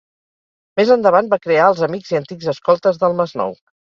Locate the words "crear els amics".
1.43-2.09